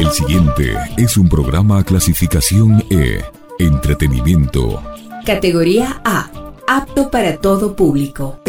[0.00, 3.22] El siguiente es un programa clasificación E,
[3.58, 4.82] entretenimiento.
[5.24, 6.30] Categoría A,
[6.66, 8.40] apto para todo público.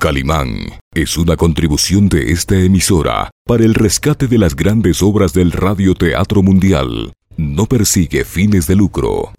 [0.00, 0.56] Calimán
[0.94, 6.42] es una contribución de esta emisora para el rescate de las grandes obras del radioteatro
[6.42, 7.12] mundial.
[7.36, 9.32] No persigue fines de lucro.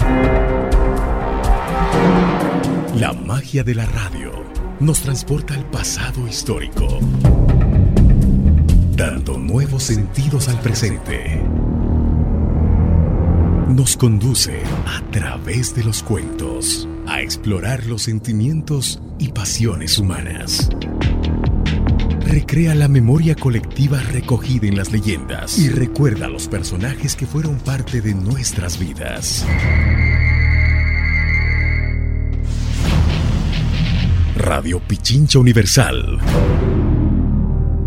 [2.95, 4.36] La magia de la radio
[4.79, 6.99] nos transporta al pasado histórico,
[8.95, 11.41] dando nuevos sentidos al presente.
[13.69, 20.69] Nos conduce a través de los cuentos a explorar los sentimientos y pasiones humanas.
[22.21, 28.01] Recrea la memoria colectiva recogida en las leyendas y recuerda los personajes que fueron parte
[28.01, 29.45] de nuestras vidas.
[34.47, 36.19] Radio Pichincha Universal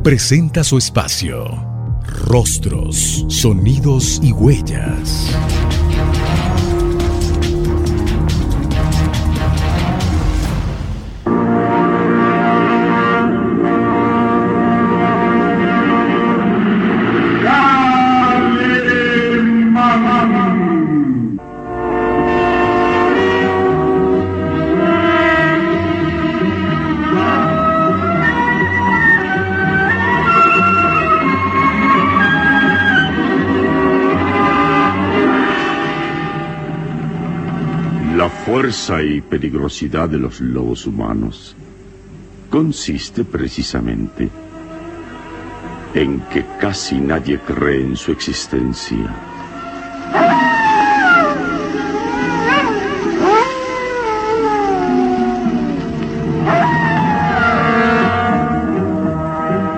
[0.05, 1.47] presenta su espacio.
[2.27, 5.35] Rostros, sonidos y huellas.
[38.61, 41.57] Fuerza y peligrosidad de los lobos humanos
[42.51, 44.29] consiste precisamente
[45.95, 48.99] en que casi nadie cree en su existencia.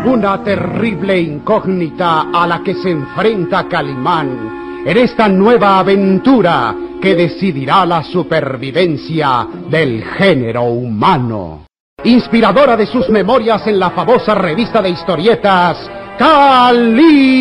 [0.06, 7.84] Una terrible incógnita a la que se enfrenta Calimán en esta nueva aventura que decidirá
[7.84, 11.66] la supervivencia del género humano.
[12.04, 17.32] Inspiradora de sus memorias en la famosa revista de historietas, Calimán.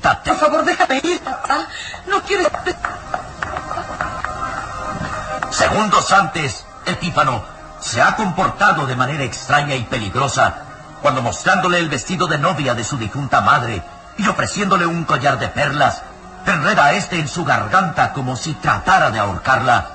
[0.00, 1.20] Por favor, déjame ir.
[2.06, 2.48] No quiero...
[5.50, 7.44] Segundos antes, el tífano
[7.80, 10.54] se ha comportado de manera extraña y peligrosa
[11.02, 13.82] cuando mostrándole el vestido de novia de su difunta madre
[14.16, 16.02] y ofreciéndole un collar de perlas,
[16.46, 19.90] enreda a este en su garganta como si tratara de ahorcarla.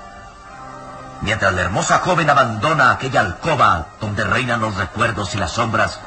[1.21, 5.99] Mientras la hermosa joven abandona aquella alcoba donde reinan los recuerdos y las sombras,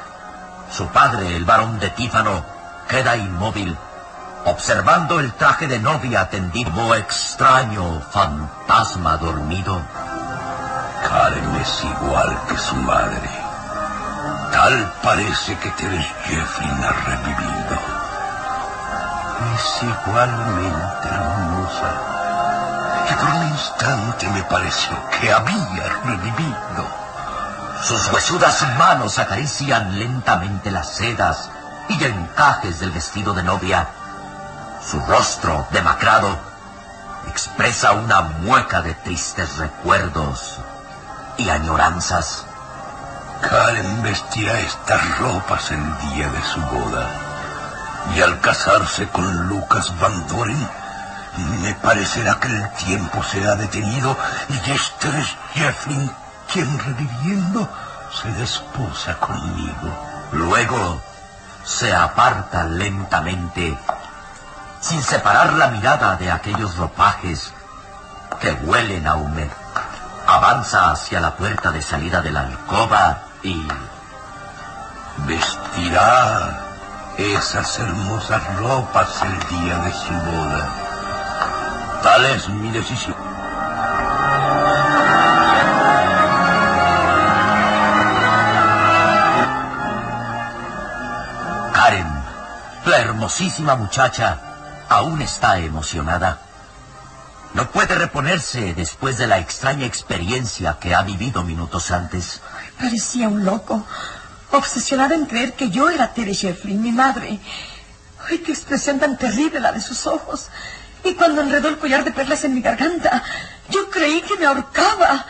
[0.71, 2.45] su padre, el varón de Tífano,
[2.91, 3.77] queda inmóvil,
[4.43, 9.81] observando el traje de novia tendido como extraño fantasma dormido.
[11.07, 13.29] Karen es igual que su madre.
[14.51, 17.75] Tal parece que Teres Jeffrey ha revivido.
[19.55, 21.89] Es igualmente hermosa.
[23.09, 26.83] Y por un instante me pareció que había revivido.
[27.83, 31.49] Sus huesudas manos acarician lentamente las sedas
[31.91, 33.87] y encajes del vestido de novia.
[34.85, 36.37] Su rostro, demacrado,
[37.27, 40.59] expresa una mueca de tristes recuerdos
[41.37, 42.45] y añoranzas.
[43.41, 47.09] Karen vestirá estas ropas el día de su boda.
[48.15, 50.69] Y al casarse con Lucas Van Doren,
[51.61, 54.15] me parecerá que el tiempo se ha detenido
[54.49, 56.11] y Esther es Jeffrey
[56.51, 57.69] quien reviviendo
[58.21, 60.29] se desposa conmigo.
[60.33, 61.01] Luego
[61.63, 63.77] se aparta lentamente,
[64.79, 67.53] sin separar la mirada de aquellos ropajes
[68.39, 69.51] que huelen a humedad.
[70.27, 73.67] Avanza hacia la puerta de salida de la alcoba y...
[75.27, 76.61] Vestirá
[77.17, 80.67] esas hermosas ropas el día de su boda.
[82.01, 83.30] Tal es mi decisión.
[93.21, 94.39] Hermosísima muchacha,
[94.89, 96.41] aún está emocionada.
[97.53, 102.41] No puede reponerse después de la extraña experiencia que ha vivido minutos antes.
[102.79, 103.85] Parecía un loco,
[104.49, 107.39] obsesionado en creer que yo era Terry Shefflin, mi madre.
[108.27, 110.47] Ay, qué expresión tan terrible la de sus ojos.
[111.03, 113.21] Y cuando enredó el collar de perlas en mi garganta,
[113.69, 115.27] yo creí que me ahorcaba.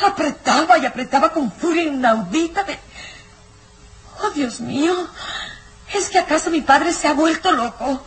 [0.00, 2.78] Apretaba y apretaba con furia inaudita de...
[4.22, 4.94] Oh, Dios mío.
[5.94, 8.02] ¿Es que acaso mi padre se ha vuelto loco?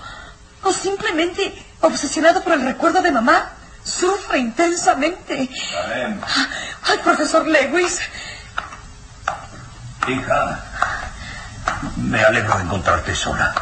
[0.63, 3.51] ¿O simplemente obsesionado por el recuerdo de mamá?
[3.83, 5.49] Sufre intensamente.
[6.83, 7.99] Ay, profesor Lewis.
[10.07, 10.63] Hija,
[11.97, 13.53] me alegro de encontrarte sola.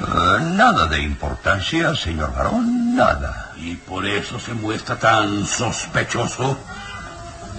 [0.00, 3.52] Eh, nada de importancia, señor varón, nada.
[3.56, 6.58] ¿Y por eso se muestra tan sospechoso?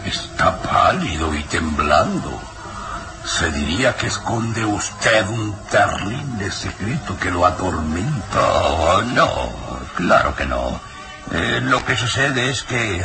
[0.06, 2.42] Está pálido y temblando.
[3.24, 8.40] Se diría que esconde usted un terrible secreto que lo atormenta.
[8.42, 9.30] Oh, no,
[9.96, 10.82] claro que no.
[11.32, 13.02] Eh, lo que sucede es que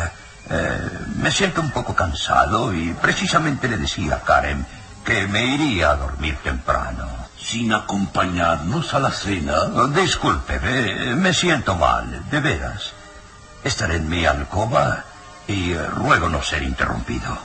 [0.50, 4.66] eh, me siento un poco cansado y precisamente le decía a Karen
[5.04, 7.08] que me iría a dormir temprano.
[7.40, 9.64] ¿Sin acompañarnos a la cena?
[9.94, 12.92] Discúlpeme, me siento mal, de veras.
[13.64, 15.04] Estaré en mi alcoba
[15.46, 17.38] y eh, ruego no ser interrumpido.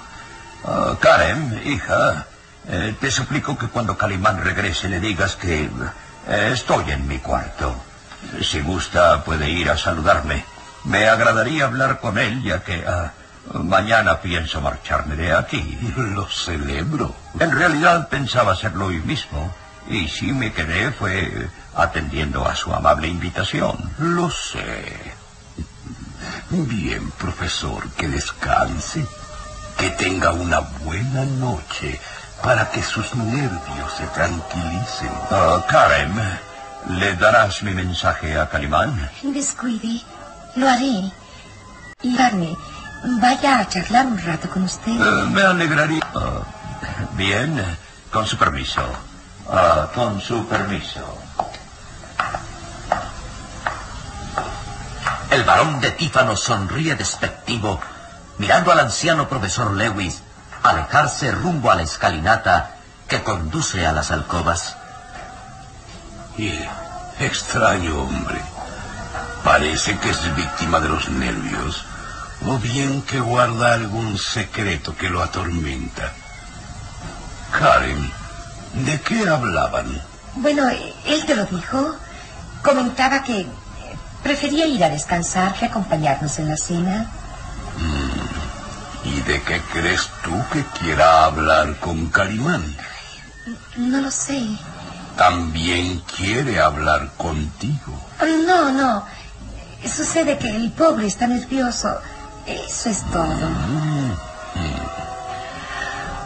[0.65, 2.25] Ah, Karen, hija,
[2.67, 5.69] eh, te suplico que cuando Calimán regrese le digas que
[6.27, 7.75] eh, estoy en mi cuarto.
[8.41, 10.45] Si gusta, puede ir a saludarme.
[10.85, 13.13] Me agradaría hablar con él, ya que ah,
[13.53, 15.77] mañana pienso marcharme de aquí.
[15.97, 17.15] Lo celebro.
[17.39, 19.53] En realidad pensaba hacerlo hoy mismo.
[19.87, 23.77] Y si me quedé fue atendiendo a su amable invitación.
[23.97, 25.13] Lo sé.
[26.49, 29.05] Bien, profesor, que descanse.
[29.77, 31.99] Que tenga una buena noche
[32.41, 35.11] para que sus nervios se tranquilicen.
[35.31, 36.13] Ah, Karen,
[36.99, 39.09] ¿le darás mi mensaje a Calimán?
[39.23, 40.01] Descuide.
[40.55, 41.11] Lo haré.
[42.01, 42.57] Y Barney,
[43.21, 44.91] vaya a charlar un rato con usted.
[44.91, 46.01] Eh, me alegraría.
[46.13, 46.41] Ah,
[47.13, 47.63] bien,
[48.11, 48.81] con su permiso.
[49.49, 51.17] Ah, con su permiso.
[55.31, 57.79] El varón de Tífano sonríe despectivo,
[58.37, 60.21] mirando al anciano profesor Lewis
[60.61, 62.75] alejarse rumbo a la escalinata
[63.07, 64.75] que conduce a las alcobas.
[66.37, 66.53] Y
[67.19, 68.52] extraño hombre.
[69.43, 71.83] Parece que es víctima de los nervios.
[72.45, 76.11] O bien que guarda algún secreto que lo atormenta.
[77.57, 78.11] Karen,
[78.85, 80.01] ¿de qué hablaban?
[80.35, 81.95] Bueno, él te lo dijo.
[82.61, 83.45] Comentaba que
[84.23, 87.11] prefería ir a descansar que acompañarnos en la cena.
[89.03, 92.63] ¿Y de qué crees tú que quiera hablar con Calimán?
[93.75, 94.41] No lo sé.
[95.17, 98.01] También quiere hablar contigo.
[98.47, 99.05] No, no.
[99.87, 101.99] Sucede que el pobre está nervioso.
[102.47, 103.49] Eso es todo.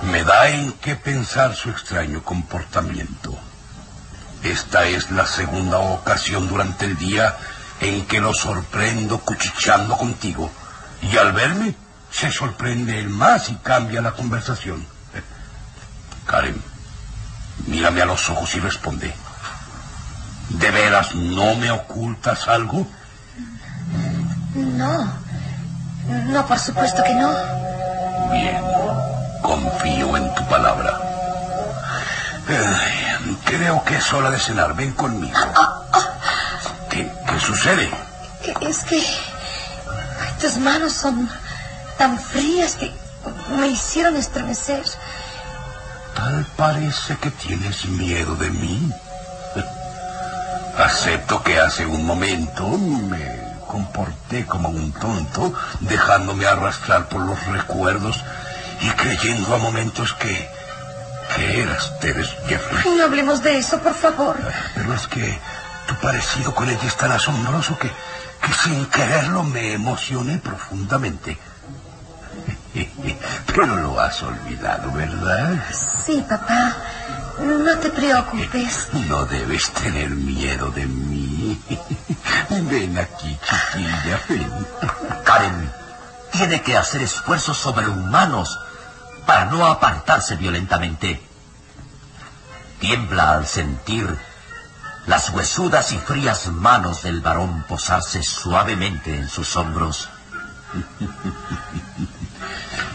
[0.03, 3.37] Me da en qué pensar su extraño comportamiento.
[4.43, 7.35] Esta es la segunda ocasión durante el día
[7.81, 10.51] en que lo sorprendo cuchicheando contigo.
[11.01, 11.75] Y al verme,
[12.11, 14.85] se sorprende el más y cambia la conversación.
[16.25, 16.61] Karen,
[17.65, 19.13] mírame a los ojos y responde.
[20.49, 22.87] ¿De veras no me ocultas algo?
[24.77, 25.11] No.
[26.27, 27.29] No, por supuesto que no.
[28.31, 28.61] Bien.
[29.41, 30.99] Confío en tu palabra.
[33.45, 34.75] creo que es hora de cenar.
[34.75, 35.39] Ven conmigo.
[36.91, 37.89] ¿Qué, qué sucede?
[38.61, 39.03] Es que
[40.39, 41.27] tus manos son
[41.97, 42.93] tan frías que
[43.57, 44.83] me hicieron estremecer.
[46.15, 48.91] Tal parece que tienes miedo de mí.
[50.77, 53.46] Acepto que hace un momento me
[53.77, 58.23] comporté como un tonto, dejándome arrastrar por los recuerdos
[58.81, 60.49] y creyendo a momentos que,
[61.35, 62.95] que eras Teres Jeffrey.
[62.97, 64.35] No hablemos de eso, por favor.
[64.73, 65.39] Pero es que
[65.87, 71.37] tu parecido con ella es tan asombroso que, que sin quererlo me emocioné profundamente.
[73.53, 75.63] Pero lo has olvidado, ¿verdad?
[75.71, 76.75] Sí, papá.
[77.39, 78.89] No te preocupes.
[79.07, 81.61] No debes tener miedo de mí.
[82.49, 84.21] Ven aquí, chiquilla.
[85.23, 85.71] Karen
[86.31, 88.59] tiene que hacer esfuerzos sobrehumanos
[89.25, 91.21] para no apartarse violentamente.
[92.79, 94.17] Tiembla al sentir
[95.07, 100.09] las huesudas y frías manos del varón posarse suavemente en sus hombros.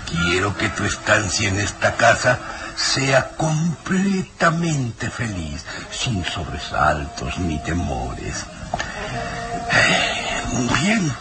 [0.07, 2.39] Quiero que tu estancia en esta casa
[2.77, 8.45] sea completamente feliz, sin sobresaltos ni temores.
[10.81, 11.13] Bien,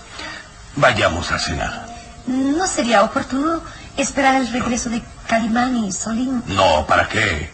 [0.75, 1.85] vayamos a cenar.
[2.27, 3.61] ¿No sería oportuno
[3.97, 6.43] esperar el regreso de Calimán y Solín?
[6.47, 7.51] No, ¿para qué?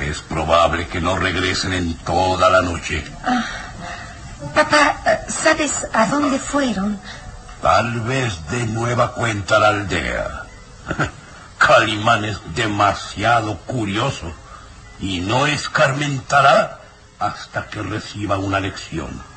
[0.00, 3.04] Es probable que no regresen en toda la noche.
[3.24, 3.44] Ah,
[4.54, 4.96] papá,
[5.28, 6.98] ¿sabes a dónde fueron?
[7.62, 10.42] Tal vez de nueva cuenta a la aldea.
[11.58, 14.32] Calimán es demasiado curioso
[15.00, 16.80] y no escarmentará
[17.18, 19.33] hasta que reciba una lección.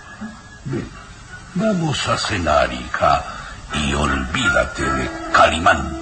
[1.56, 3.24] Vamos a cenar, hija,
[3.74, 5.98] y olvídate de Calimán.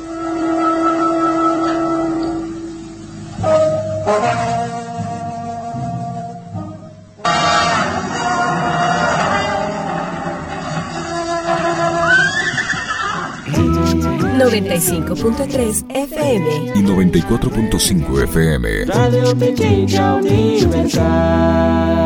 [14.38, 18.86] 95.3 FM y 94.5 FM.
[18.86, 22.05] Radio Pequeña Universal.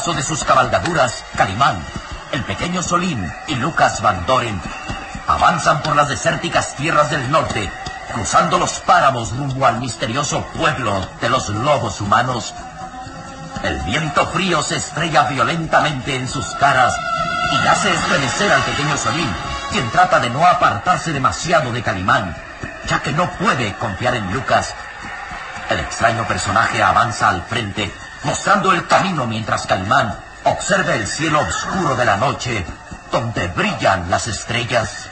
[0.00, 1.76] Paso de sus cabalgaduras, Calimán,
[2.32, 4.58] el pequeño Solín y Lucas Van Doren
[5.26, 7.70] avanzan por las desérticas tierras del norte,
[8.14, 12.54] cruzando los páramos rumbo al misterioso pueblo de los lobos humanos.
[13.62, 16.96] El viento frío se estrella violentamente en sus caras
[17.52, 19.30] y hace estremecer al pequeño Solín,
[19.70, 22.34] quien trata de no apartarse demasiado de Calimán,
[22.88, 24.72] ya que no puede confiar en Lucas.
[25.68, 27.92] El extraño personaje avanza al frente,
[28.24, 32.64] mostrando el camino mientras Calimán observa el cielo oscuro de la noche,
[33.10, 35.08] donde brillan las estrellas.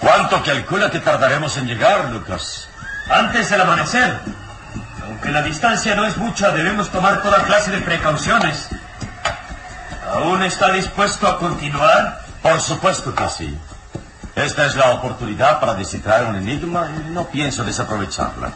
[0.00, 2.68] ¿Cuánto calcula que tardaremos en llegar, Lucas?
[3.08, 4.20] Antes del amanecer.
[5.04, 8.68] Aunque la distancia no es mucha, debemos tomar toda clase de precauciones.
[10.12, 12.22] ¿Aún está dispuesto a continuar?
[12.42, 13.58] Por supuesto que sí.
[14.34, 18.52] Esta es la oportunidad para descifrar un enigma y no pienso desaprovecharla.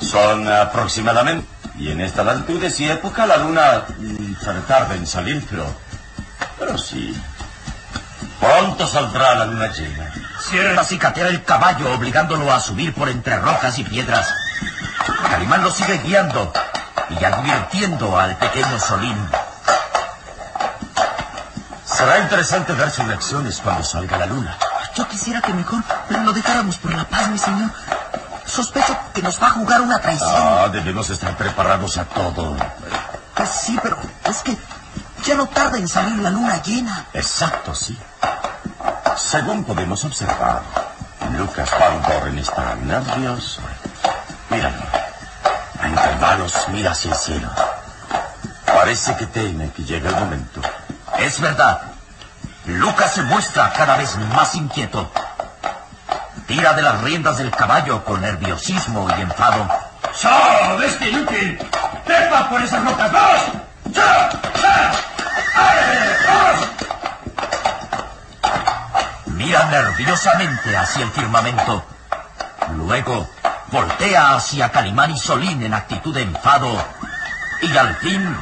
[0.00, 1.46] Son aproximadamente,
[1.84, 5.66] y en estas latitudes y época la luna mm, se tarda en salir, pero,
[6.58, 7.14] pero sí,
[8.40, 10.12] Pronto saldrá la luna llena.
[10.38, 14.28] Cierra cicatera el caballo, obligándolo a subir por entre rocas y piedras.
[15.30, 16.52] Calimán lo sigue guiando
[17.08, 19.16] y advirtiendo al pequeño Solín.
[21.84, 24.58] Será interesante ver sus reacciones cuando salga la luna.
[24.94, 27.70] Yo quisiera que mejor lo dejáramos por la paz, mi señor.
[28.46, 30.30] Sospecho que nos va a jugar una traición.
[30.32, 32.56] Ah, debemos estar preparados a todo.
[33.34, 34.56] Pues sí, pero es que
[35.24, 37.06] ya no tarda en salir la luna llena.
[37.12, 37.98] Exacto, sí.
[39.16, 40.62] Según podemos observar,
[41.38, 43.60] Lucas Van Doren está nervioso.
[44.50, 44.82] Míralo.
[45.80, 47.50] A intervalos mira hacia el cielo.
[48.66, 50.60] Parece que teme que llegue el momento.
[51.18, 51.80] Es verdad.
[52.66, 55.10] Lucas se muestra cada vez más inquieto.
[56.46, 59.66] Tira de las riendas del caballo con nerviosismo y enfado.
[60.20, 61.58] ¡Chao, bestia inútil!
[62.04, 63.10] ¡Trepa por esas rocas!
[63.10, 63.42] ¡Vamos!
[63.92, 64.28] ¡Chao!
[66.26, 66.68] ¡Vamos!
[69.26, 71.84] Mira nerviosamente hacia el firmamento.
[72.76, 73.28] Luego
[73.72, 76.84] voltea hacia Calimán y Solín en actitud de enfado.
[77.62, 78.36] Y al fin...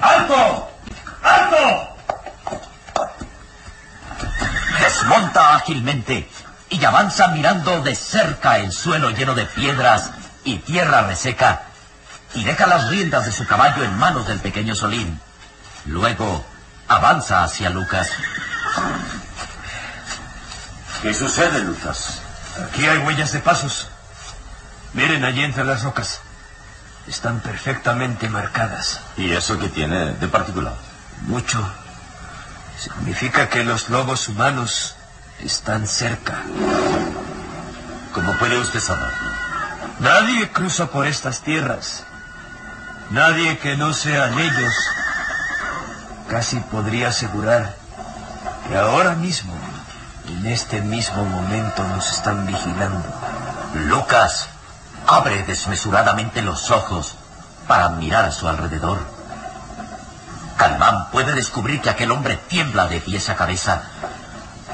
[0.00, 0.70] ¡Alto!
[1.22, 1.96] ¡Alto!
[4.80, 6.28] Desmonta ágilmente
[6.70, 10.10] y avanza mirando de cerca el suelo lleno de piedras
[10.44, 11.62] y tierra reseca
[12.34, 15.20] y deja las riendas de su caballo en manos del pequeño Solín.
[15.86, 16.44] Luego
[16.88, 18.10] avanza hacia Lucas.
[21.02, 22.18] ¿Qué sucede, Lucas?
[22.66, 23.88] Aquí hay huellas de pasos.
[24.94, 26.20] Miren allí entre las rocas.
[27.06, 29.00] Están perfectamente marcadas.
[29.16, 30.74] ¿Y eso qué tiene de particular?
[31.22, 31.62] Mucho.
[32.78, 34.96] Significa que los lobos humanos
[35.40, 36.42] están cerca.
[38.12, 39.12] ¿Cómo puede usted saber?
[40.00, 42.04] Nadie cruza por estas tierras.
[43.10, 44.74] Nadie que no sean ellos.
[46.28, 47.74] Casi podría asegurar
[48.68, 49.52] que ahora mismo,
[50.28, 53.04] en este mismo momento, nos están vigilando.
[53.86, 54.48] Lucas
[55.06, 57.16] abre desmesuradamente los ojos
[57.66, 58.98] para mirar a su alrededor.
[60.56, 63.82] Calmán puede descubrir que aquel hombre tiembla de pies a cabeza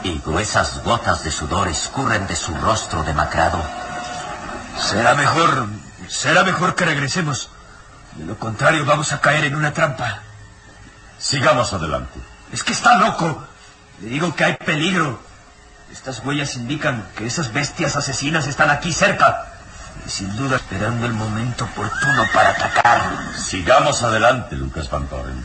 [0.02, 3.62] y gruesas gotas de sudor escurren de su rostro demacrado.
[4.78, 5.68] Será mejor,
[6.08, 7.50] será mejor que regresemos.
[8.16, 10.20] De lo contrario, vamos a caer en una trampa.
[11.18, 12.18] Sigamos adelante.
[12.52, 13.44] Es que está loco.
[14.00, 15.20] Le digo que hay peligro.
[15.92, 19.46] Estas huellas indican que esas bestias asesinas están aquí cerca.
[20.06, 23.02] Y sin duda esperando el momento oportuno para atacar.
[23.36, 25.44] Sigamos adelante, Lucas Van Doren.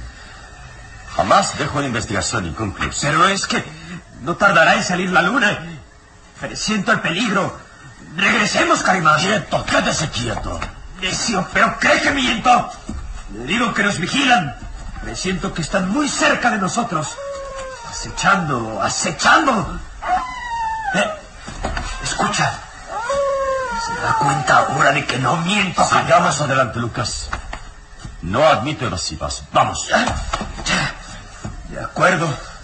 [1.15, 3.07] Jamás dejo una investigación inconclusa.
[3.07, 3.63] Pero es que
[4.25, 5.60] no tardará en salir la luna.
[6.55, 7.58] Siento el peligro.
[8.15, 9.19] Regresemos, Carimán.
[9.19, 10.60] Quieto, quédese quieto.
[10.99, 12.71] Necio, pero cree que miento.
[13.34, 14.56] Le digo que nos vigilan.
[15.04, 17.15] Me siento que están muy cerca de nosotros.
[17.89, 19.80] Acechando, acechando.
[20.95, 21.12] Eh,
[22.04, 22.52] escucha.
[23.86, 25.88] Se da cuenta ahora de que no miento.
[25.88, 27.30] Sigamos adelante, Lucas.
[28.23, 29.43] No admito evasivas.
[29.52, 29.88] Vamos.
[31.69, 32.55] De acuerdo.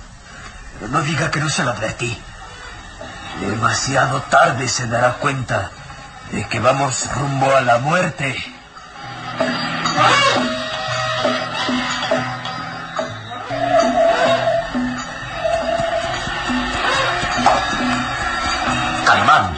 [0.91, 2.17] No diga que no se lo advertí.
[3.39, 5.71] Demasiado tarde se dará cuenta
[6.31, 8.35] de que vamos rumbo a la muerte.
[19.05, 19.57] Calimán,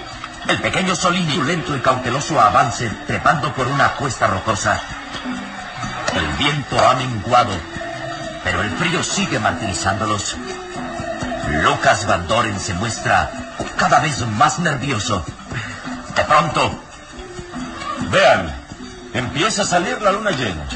[0.49, 4.79] el pequeño Solín su lento y cauteloso avance trepando por una cuesta rocosa.
[6.13, 7.53] El viento ha menguado,
[8.43, 10.37] pero el frío sigue martirizándolos.
[11.61, 13.31] Lucas Van Doren se muestra
[13.77, 15.23] cada vez más nervioso.
[16.15, 16.79] De pronto,
[18.09, 18.53] Vean,
[19.13, 20.67] empieza a salir la luna llena.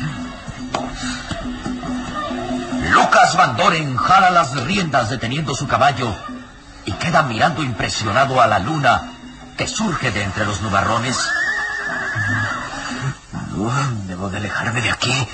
[2.92, 6.14] Lucas Van Doren jala las riendas deteniendo su caballo
[6.86, 9.12] y queda mirando impresionado a la luna
[9.58, 11.18] que surge de entre los nubarrones.
[14.08, 15.28] Debo de alejarme de aquí.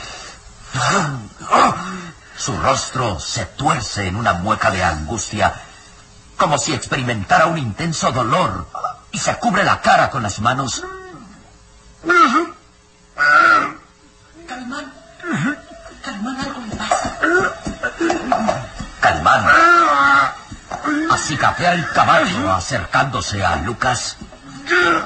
[2.38, 5.54] Su rostro se tuerce en una mueca de angustia,
[6.38, 8.68] como si experimentara un intenso dolor,
[9.12, 10.84] y se cubre la cara con las manos.
[14.48, 14.94] Calmán.
[16.04, 17.20] Calmán, algo me pasa.
[19.00, 19.46] Calmán
[21.24, 24.18] acicafea el caballo acercándose a Lucas.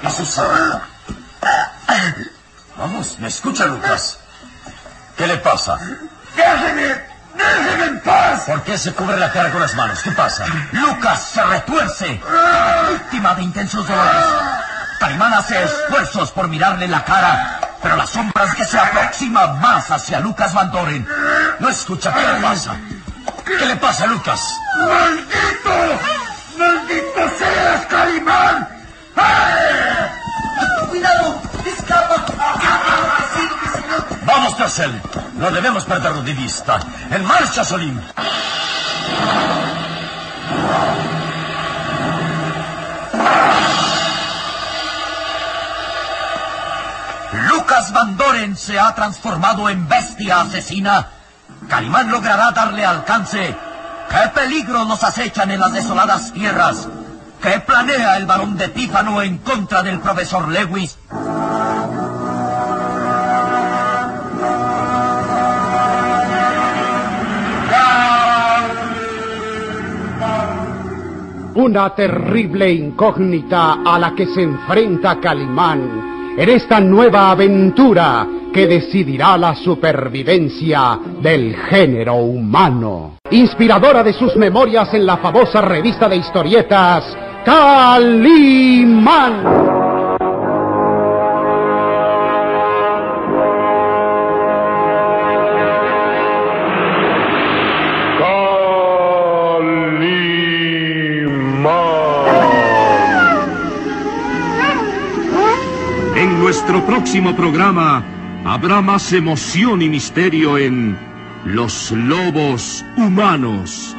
[0.02, 0.82] ¿Qué sucede?
[2.78, 4.20] Vamos, me escucha, Lucas.
[5.16, 5.78] ¿Qué le pasa?
[6.36, 7.07] ¡Déjeme!
[8.48, 10.02] ¿Por qué se cubre la cara con las manos?
[10.02, 10.46] ¿Qué pasa?
[10.72, 12.22] Lucas se retuerce,
[12.90, 14.26] víctima de intensos dolores.
[15.02, 19.92] Calimán hace esfuerzos por mirarle la cara, pero la sombra es que se aproxima más
[19.92, 21.06] hacia Lucas Van Doren.
[21.60, 22.78] No escucha qué le pasa.
[23.46, 24.42] ¿Qué le pasa a Lucas?
[24.78, 26.00] ¡Maldito!
[26.58, 28.70] ¡Maldito seas, Calimán!
[30.90, 31.42] ¡Cuidado!
[31.66, 32.26] ¡Escapa!
[34.26, 35.02] Vamos tras él.
[35.36, 36.80] No debemos perderlo de vista.
[37.12, 38.02] ¡En marcha, Solín!
[48.18, 51.10] Doren se ha transformado en bestia asesina.
[51.70, 53.56] Calimán logrará darle alcance.
[54.10, 56.88] ¿Qué peligro nos acechan en las desoladas tierras?
[57.40, 60.98] ¿Qué planea el varón de Tífano en contra del profesor Lewis?
[71.54, 79.38] una terrible incógnita a la que se enfrenta Calimán en esta nueva aventura que decidirá
[79.38, 83.18] la supervivencia del género humano.
[83.32, 88.18] Inspiradora de sus memorias en la famosa revista de historietas, Calimán.
[106.68, 108.04] Nuestro próximo programa
[108.44, 110.98] habrá más emoción y misterio en
[111.46, 113.96] Los Lobos Humanos.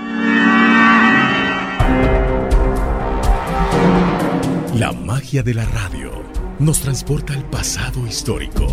[4.74, 6.10] La magia de la radio
[6.58, 8.66] nos transporta al pasado histórico,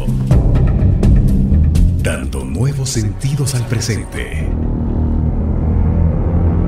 [2.03, 4.49] dando nuevos sentidos al presente.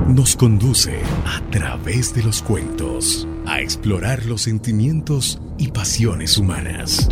[0.08, 7.08] Nos conduce a través de los cuentos a explorar los sentimientos y pasiones humanas.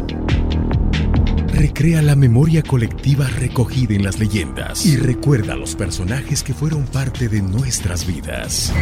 [1.49, 6.85] Recrea la memoria colectiva recogida en las leyendas y recuerda a los personajes que fueron
[6.85, 8.73] parte de nuestras vidas.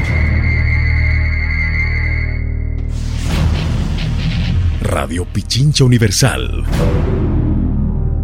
[4.82, 6.64] Radio Pichincha Universal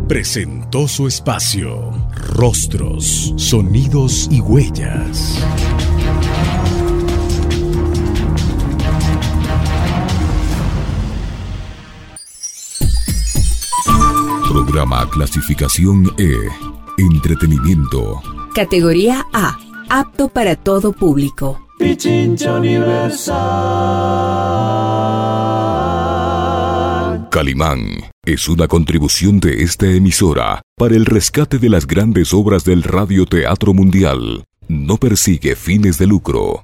[0.09, 5.41] presentó su espacio Rostros, Sonidos y Huellas.
[14.71, 16.33] Programa clasificación E.
[16.97, 18.23] Entretenimiento.
[18.55, 19.59] Categoría A.
[19.89, 21.67] Apto para todo público.
[21.77, 23.35] Pichincha Universal.
[27.33, 27.81] Calimán
[28.25, 33.75] es una contribución de esta emisora para el rescate de las grandes obras del radioteatro
[33.75, 34.45] mundial.
[34.69, 36.63] No persigue fines de lucro.